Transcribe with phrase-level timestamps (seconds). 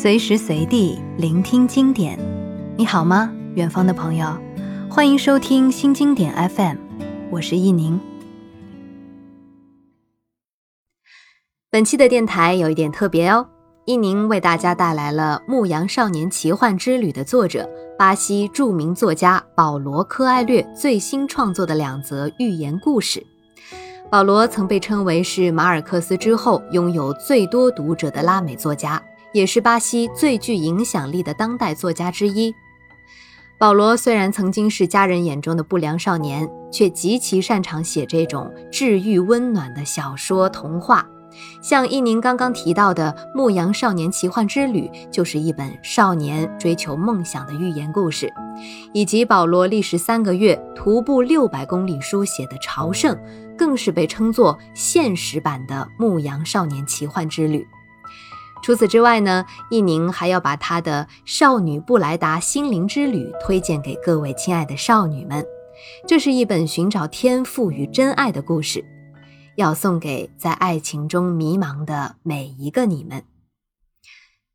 [0.00, 2.16] 随时随地聆听经典。
[2.76, 4.28] 你好吗，远方的朋友？
[4.88, 6.76] 欢迎收听新经典 FM，
[7.32, 7.98] 我是易宁。
[11.68, 13.48] 本期的电台有一点特别哦，
[13.86, 17.68] 易宁为大家带来了《牧羊少年奇幻之旅》的作者
[17.98, 23.26] 巴西著名作家保罗·科埃略最新创作的两则寓言故事。
[24.08, 29.02] 保罗曾被称为是马尔克斯之后拥有最多读者的拉美作家。
[29.32, 32.54] 也是巴西最具影响力的当代作家之一。
[33.58, 41.04] 保罗虽然曾经是家人眼中的不良少年，却极其擅长写这种治愈温暖的小说童话。
[41.60, 48.28] 像伊宁刚刚提到的《牧羊少年奇幻之旅》，就是一本少年追求梦想的寓言故事；
[48.92, 53.14] 以及保罗历时三个月徒步六百公里书写的《朝圣》，
[53.56, 57.66] 更是被称作现实版的《牧羊少年奇幻之旅》。
[58.68, 65.42] 除此之外呢，一宁还要把他的《少女布莱达心灵之旅》推荐给各位亲爱的少女们。
[66.06, 68.84] 这是一本寻找天赋与真爱的故事，
[69.56, 73.24] 要送给在爱情中迷茫的每一个你们。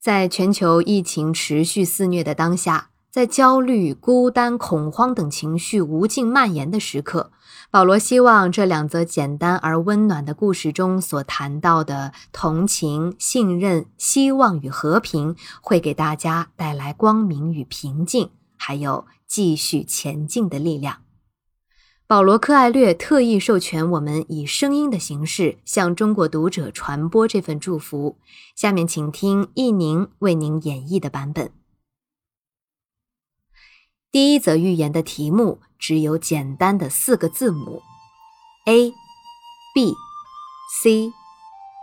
[0.00, 2.89] 在全球疫情持续肆虐的当下。
[3.10, 7.32] 在焦虑、孤单、恐慌等情绪无尽蔓延的时刻，
[7.68, 20.98] 保罗希望这两则简单而温暖的故事中所谈到的同情、信任、希望与和平，会给大家带来光明与平静，还有继续前进的力量。
[22.06, 28.18] 保罗·科艾略特意授权我们以声音的形式向中国读者传播这份祝福。
[28.54, 31.59] 下面请听易宁为您演绎的版本。
[34.12, 37.80] 第一则寓言的题目只有简单的四个字母
[38.66, 38.92] ：A、
[39.72, 39.94] B、
[40.82, 41.12] C、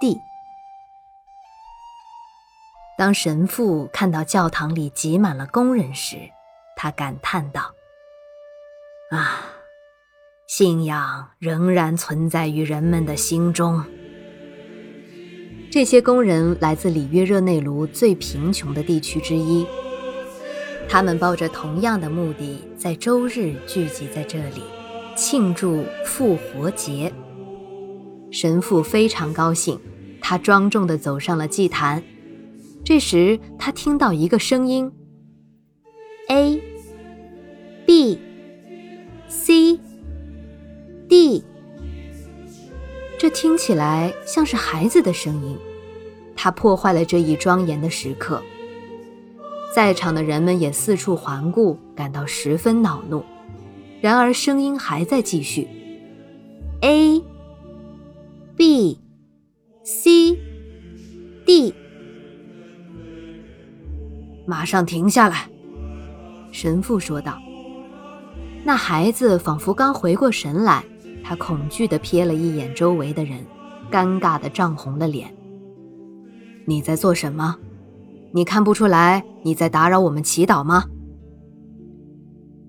[0.00, 0.16] D。
[2.96, 6.16] 当神父看到教堂里挤满了工人时，
[6.78, 7.74] 他感叹道
[9.12, 9.42] ：“啊，
[10.46, 13.84] 信仰仍然存在于人们的心中。”
[15.70, 19.66] 这些工人来自里约热内卢最贫穷的地区之一。
[20.88, 24.62] 他们抱着同样的目的，在周日聚集在这里，
[25.16, 27.12] 庆祝复活节。
[28.30, 29.78] 神父非常高兴，
[30.20, 32.02] 他庄重地走上了祭坛。
[32.84, 34.92] 这时，他听到一个声音
[36.28, 36.60] ：“A、
[37.86, 38.20] B、
[39.28, 39.78] C、
[41.08, 41.44] D。”
[43.18, 45.56] 这听起来像是孩子的声音。
[46.36, 48.42] 他破坏了这一庄严的时刻。
[49.74, 53.24] 在场的人们也四处环顾，感到十分恼怒。
[54.00, 55.66] 然而声音还在继续
[56.80, 57.20] ：A、
[58.56, 59.00] B、
[59.82, 60.38] C、
[61.44, 61.74] D。
[64.46, 65.48] 马上停下来！
[66.52, 67.36] 神父说道。
[68.62, 70.84] 那孩子仿佛刚回过神来，
[71.24, 73.44] 他恐惧地瞥了一眼周围的人，
[73.90, 75.34] 尴尬地涨红了脸。
[76.64, 77.56] 你在做什么？
[78.36, 80.86] 你看不出来你在打扰我们祈祷吗？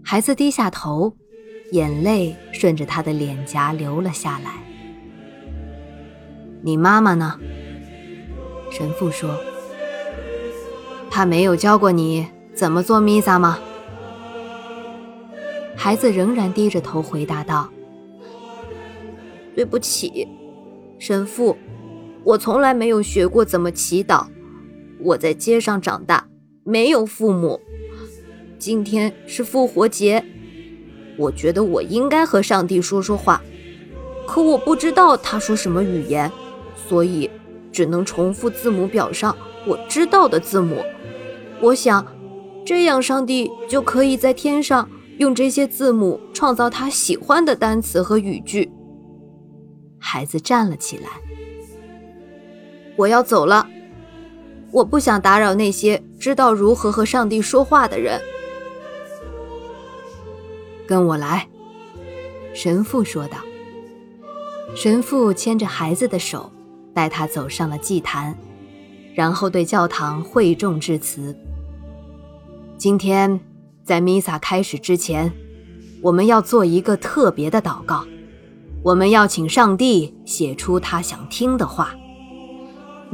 [0.03, 1.17] 孩子低下头，
[1.71, 4.51] 眼泪顺着他的脸颊流了下来。
[6.61, 7.39] 你妈妈呢？
[8.69, 9.35] 神父说
[11.09, 13.57] ：“他没有教过你怎么做弥撒吗？”
[15.75, 17.67] 孩子仍然低着头回答道
[19.55, 20.27] ：“对不起，
[20.99, 21.57] 神父，
[22.23, 24.27] 我从来没有学过怎么祈祷。”
[24.99, 26.27] 我在街上长大，
[26.63, 27.59] 没有父母。
[28.57, 30.23] 今天是复活节，
[31.17, 33.41] 我觉得我应该和上帝说说话，
[34.25, 36.31] 可我不知道他说什么语言，
[36.87, 37.29] 所以
[37.71, 39.35] 只能重复字母表上
[39.67, 40.83] 我知道的字母。
[41.61, 42.05] 我想，
[42.65, 48.71] 这样上帝就可以在天上用这些字母创造他喜欢的单词和语句。
[49.99, 51.09] 孩子站了起来，
[52.95, 53.67] 我要走了。
[54.75, 58.19] 我不想打扰那些知道如何和上帝说话的人。
[60.85, 61.47] 跟我来，
[62.53, 63.37] 神父说道。
[64.75, 66.51] 神父牵着孩子的手，
[66.93, 68.37] 带他走上了祭坛，
[69.13, 71.33] 然后对教堂会众致辞。
[72.77, 73.39] 今天，
[73.85, 75.31] 在弥撒开始之前，
[76.01, 78.05] 我们要做一个特别的祷告。
[78.83, 81.95] 我们要请上帝写出他想听的话。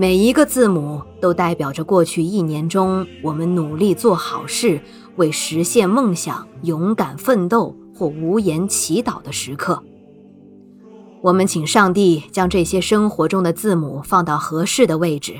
[0.01, 4.81] 每一个字母都代表着过去一年中我们努力做好事、
[5.17, 9.83] 为实现梦想勇敢奋斗或无言祈祷的时刻。
[11.21, 15.35] 我们请上帝将这些生活中的字母放到合适的位置，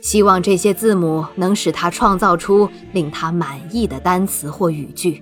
[0.00, 5.20] 希望这些字母能使他创造出令他满意的单词或语句。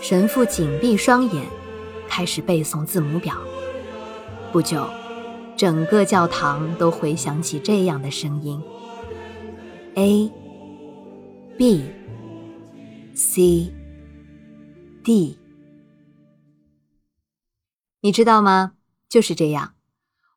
[0.00, 1.44] 神父紧闭双眼，
[2.08, 3.36] 开始背诵字母表。
[4.50, 4.84] 不久，
[5.62, 8.60] 整个教堂都回响起这样的声音
[9.94, 10.28] ：A、
[11.56, 11.84] B、
[13.14, 13.72] C、
[15.04, 15.38] D。
[18.00, 18.72] 你知道吗？
[19.08, 19.74] 就是这样，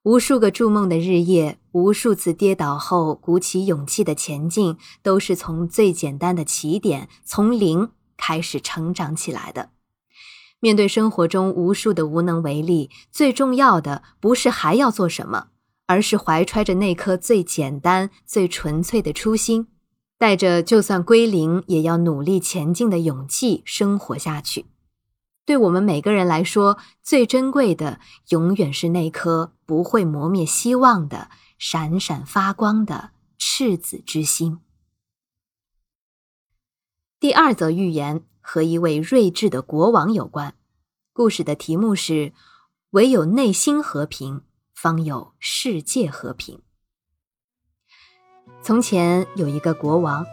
[0.04, 7.90] 无数个筑梦的日夜，无数次跌倒后鼓起勇气的前进，都是从最简单的起点，从零。
[8.16, 9.72] 开始成长起来的。
[10.66, 15.50] 面对生活中无数的无能为力，最重要的不是还要做什么，
[15.86, 19.68] 而是怀揣着那颗最简单、最纯粹的初心，
[20.18, 24.66] 带着就算归零也要努力前进的勇气生活下去。
[25.46, 31.30] 对我们每个人来说，最珍贵的永远是那颗不会磨灭希望的、
[31.60, 34.58] 闪闪发光的赤子之心。
[37.20, 40.54] 第二则寓言和一位睿智的国王有关，
[41.12, 42.32] 故事的题目是
[42.92, 44.44] “唯有内心和平，
[44.76, 46.62] 方有世界和平”。
[48.62, 50.24] 从前有一个国王，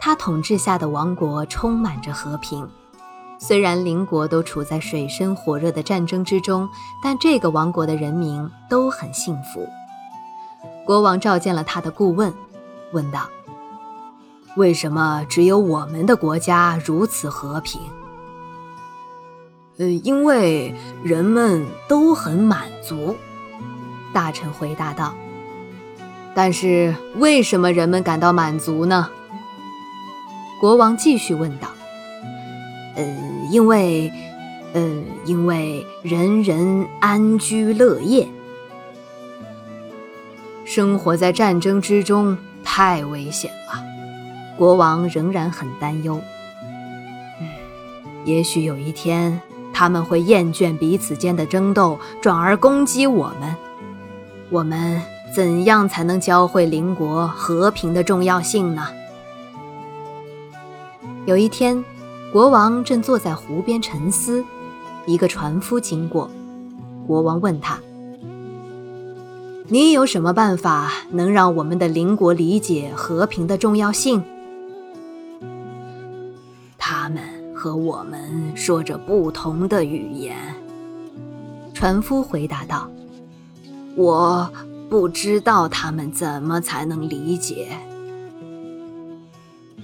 [0.00, 2.70] 他统治下的王国充满着和平，
[3.40, 6.68] 虽然邻国都处在水深火热的战争之中，
[7.02, 9.68] 但这个王国的人民都很幸福。
[10.86, 12.32] 国王召见了他的顾问，
[12.92, 13.28] 问道。
[14.56, 17.80] 为什么只有我们的国家如此和平？
[19.78, 20.74] 呃，因为
[21.04, 23.14] 人们都很满足。
[24.14, 25.14] 大臣回答道。
[26.34, 29.10] 但是为什么人们感到满足呢？
[30.58, 31.68] 国王继续问道。
[32.94, 33.04] 呃，
[33.50, 34.10] 因为，
[34.72, 38.26] 呃，因为人人安居乐业。
[40.64, 43.85] 生活在战争之中太危险了。
[44.56, 46.20] 国王仍然很担忧。
[48.24, 49.40] 也许有一天
[49.72, 53.54] 他们会厌倦彼此间的争斗，转而攻击我们。
[54.50, 55.00] 我们
[55.34, 58.88] 怎样才能教会邻国和平的重要性呢？
[61.26, 61.84] 有一天，
[62.32, 64.44] 国王正坐在湖边沉思，
[65.04, 66.30] 一个船夫经过。
[67.06, 67.78] 国王问他
[69.68, 74.22] ：“你有什么办法能让我们的邻国理解和平的重要性？”
[77.66, 80.36] 和我们说着不同的语言，
[81.74, 82.88] 船夫回答道
[83.98, 84.48] ：“我
[84.88, 87.70] 不知道他们怎么才能理解。”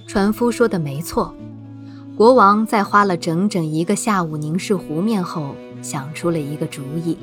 [0.07, 1.35] 船夫说的没错。
[2.15, 7.17] 国王在花了整整一个下午凝视湖面后，想出了一个主意。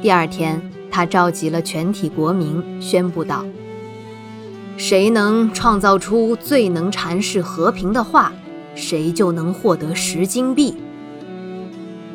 [0.00, 3.44] 第二天，他召集了全体国民，宣布道
[4.78, 8.32] ：“谁能创造出最能阐释和平的话？”
[8.80, 10.74] 谁就能获得十金币。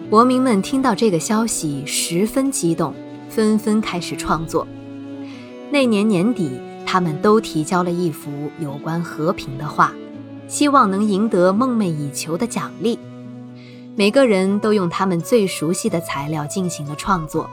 [0.09, 2.93] 国民们听到这个消息十分激动，
[3.29, 4.67] 纷纷开始创作。
[5.71, 9.93] 那年年底，他们都提交了一幅有关和平的画，
[10.47, 12.99] 希望能赢得梦寐以求的奖励。
[13.95, 17.49] 每个人都用他们最熟悉的材料进行了创作：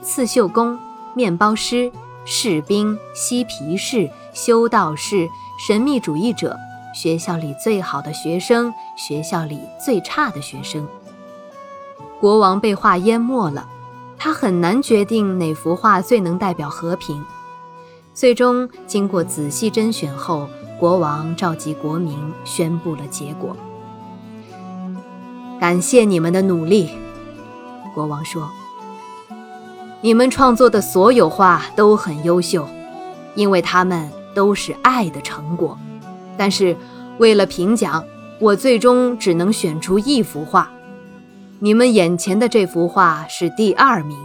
[0.00, 0.78] 刺绣工、
[1.14, 1.90] 面包师、
[2.24, 5.28] 士兵、嬉皮士、修道士、
[5.66, 6.56] 神秘主义者。
[6.96, 10.88] 学校里最好的学生，学校里最差的学生。
[12.18, 13.68] 国王被画淹没了，
[14.16, 17.22] 他很难决定哪幅画最能代表和平。
[18.14, 20.48] 最终，经过仔细甄选后，
[20.80, 23.54] 国王召集国民，宣布了结果。
[25.60, 26.88] 感谢你们的努力，
[27.94, 28.48] 国王说。
[30.00, 32.66] 你们创作的所有画都很优秀，
[33.34, 35.78] 因为它们都是爱的成果。
[36.36, 36.76] 但是，
[37.18, 38.04] 为了评奖，
[38.38, 40.70] 我最终只能选出一幅画。
[41.58, 44.16] 你们眼前的这幅画是第二名，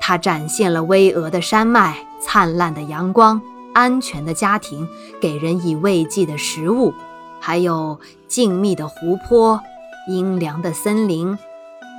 [0.00, 3.40] 它展现了巍峨的山脉、灿烂的阳光、
[3.74, 4.88] 安全的家庭、
[5.20, 6.94] 给人以慰藉的食物，
[7.40, 9.60] 还有静谧的湖泊、
[10.08, 11.38] 阴凉的森林、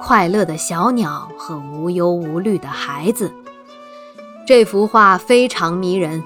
[0.01, 3.31] 快乐的小鸟和无忧无虑的孩子。
[4.48, 6.24] 这幅画非常迷人。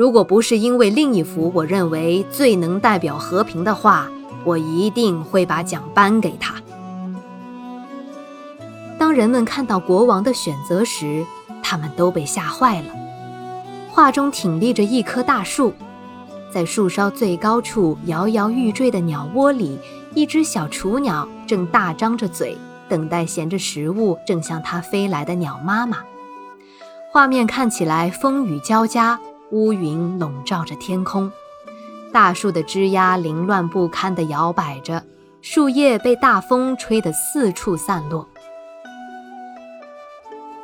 [0.00, 4.08] 如果不是因为另一幅我认为最能代表和平的画，
[4.46, 6.54] 我一定会把奖颁给他。
[8.98, 11.22] 当人们看到国王的选择时，
[11.62, 12.88] 他们都被吓坏了。
[13.90, 15.74] 画中挺立着一棵大树，
[16.50, 19.78] 在树梢最高处摇摇欲坠的鸟窝里，
[20.14, 22.56] 一只小雏鸟正大张着嘴，
[22.88, 25.98] 等待衔着食物正向它飞来的鸟妈妈。
[27.12, 29.20] 画面看起来风雨交加，
[29.52, 31.30] 乌云笼罩着天空，
[32.12, 35.04] 大树的枝桠凌乱不堪地摇摆着，
[35.42, 38.28] 树叶被大风吹得四处散落。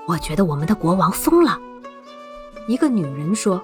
[0.07, 1.59] 我觉得我们的国王疯了，
[2.69, 3.61] 一个女人说：“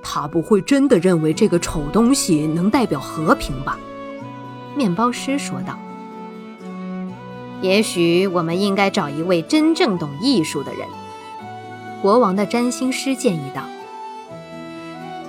[0.00, 3.76] 他不会真的认为这个丑东西能代表和平吧？”
[4.76, 5.76] 面包师说道。
[7.62, 10.86] 也许我们应该找一位真正懂艺术的人。
[12.04, 13.62] 国王的占星师建议道：“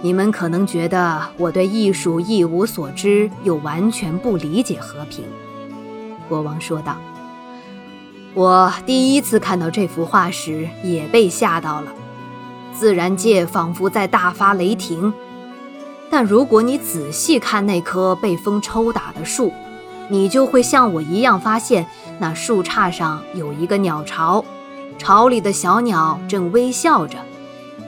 [0.03, 5.23] 你们可能觉得我对艺术一无所知，又完全不理解和平。”
[6.27, 6.97] 国王说道
[8.35, 11.93] ：“我第一次看到这幅画时也被吓到了，
[12.73, 15.13] 自然界仿佛在大发雷霆。
[16.09, 19.53] 但如果你仔细看那棵被风抽打的树，
[20.09, 21.87] 你就会像我一样发现。”
[22.19, 24.43] 那树杈上有一个鸟巢，
[24.97, 27.17] 巢里的小鸟正微笑着，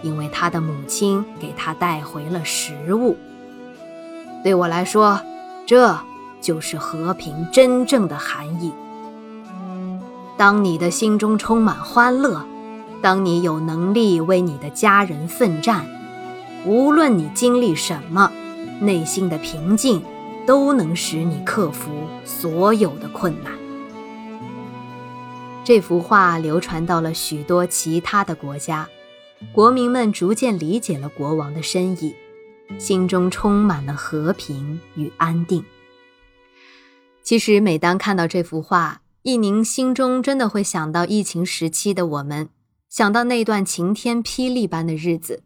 [0.03, 3.17] 因为它的母亲给它带回了食物。
[4.43, 5.19] 对我来说，
[5.65, 5.97] 这
[6.39, 8.71] 就是和平真正的含义。
[10.37, 12.45] 当你的心中充满欢乐，
[13.01, 15.85] 当你有能力为你的家人奋战，
[16.65, 18.31] 无论你经历什么，
[18.79, 20.03] 内心的平静
[20.45, 21.89] 都能使你克服
[22.23, 23.51] 所有的困难。
[25.67, 28.88] 这幅画流传到了许多其他的国家，
[29.51, 32.15] 国民们逐渐理解了国王的深意，
[32.79, 35.62] 心中充满了和平与安定。
[37.21, 42.47] 其实，每当看到这幅画，一宁心中真的会想到疫情时期的我们，
[42.88, 45.43] 想到那段晴天霹雳般的日子。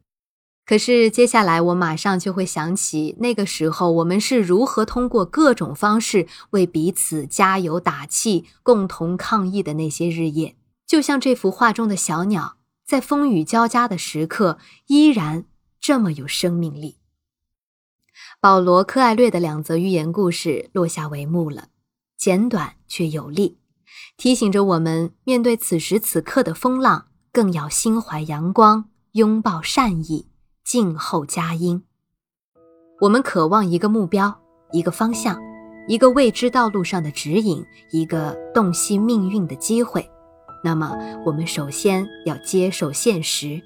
[0.71, 10.55] 可是接下来，我马上就会想起那个时候，我们是如何通过各种方式为彼此加油打气、共同抗疫的那些日夜。
[10.87, 15.43] 就像这幅画中的小鸟，在风雨交加的时刻，依然
[15.81, 16.95] 这么有生命力。
[18.39, 21.67] 保罗·科艾略的两则寓言故事落下帷幕了，
[22.17, 23.57] 简短却有力，
[24.15, 30.30] 提醒着我们面对此时此刻的风浪，更要心怀阳光，拥抱善意。
[30.71, 31.83] 静候佳音。
[33.01, 34.39] 我们渴望一个目标，
[34.71, 35.37] 一个方向，
[35.85, 37.61] 一个未知道路上的指引，
[37.91, 40.09] 一个洞悉命运的机会。
[40.63, 43.61] 那么，我们首先要接受现实。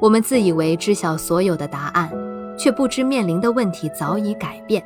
[0.00, 2.08] 我们自以为知晓所有的答案，
[2.56, 4.80] 却不知面临的问题早已改变。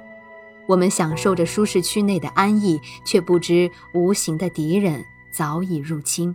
[0.67, 5.05] 我们享受着舒适区内的安逸，却不知无形的敌人
[5.37, 6.35] 早已入侵。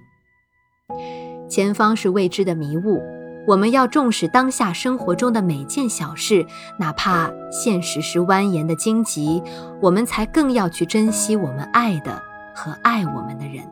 [1.50, 3.02] 前方是未知的迷雾。
[3.48, 6.46] 我们要重视当下生活中的每件小事，
[6.78, 9.42] 哪怕现实是蜿蜒的荆棘，
[9.80, 12.22] 我们才更要去珍惜我们爱的
[12.56, 13.64] 和爱我们的人，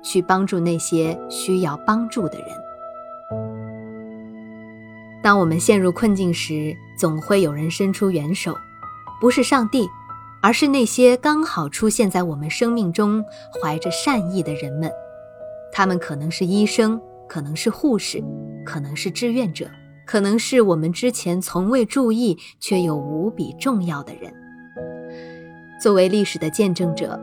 [0.00, 2.48] 去帮助那些需要帮助的人。
[5.22, 8.56] 当我们陷入困境时，总会有人伸出援手，
[9.20, 9.88] 不是上帝，
[10.40, 13.24] 而是那些刚好出现在我们生命中、
[13.60, 14.88] 怀着善意的人们。
[15.72, 17.00] 他们可能是医生。
[17.28, 18.22] 可能是护士，
[18.66, 19.70] 可能是志愿者，
[20.04, 24.30] 可能是我们之前从未注意却又无比重要的人。
[25.80, 27.18] 作为历史的见证者，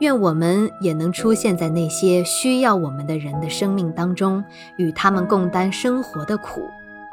[0.00, 4.42] 愿我们也能出现在那些需要我们的人的生命当中，
[4.76, 6.62] 与他们共担生活的苦，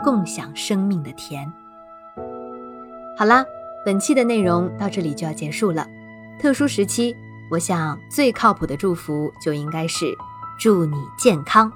[0.03, 1.46] 共享生命的甜。
[3.17, 3.46] 好啦，
[3.86, 5.88] 本期的内容到这里就要结束了。
[6.39, 7.15] 特殊时期，
[7.51, 10.05] 我想最靠谱的祝福就应该是
[10.60, 11.72] 祝你健康。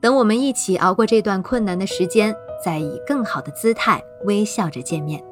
[0.00, 5.22] 等我们一起熬过这段困难的时间，再以更好的姿态微笑着见面。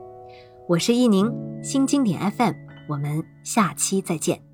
[0.66, 1.32] 我是易宁，
[1.62, 2.52] 新经典 FM，
[2.88, 4.47] 我们下期再见。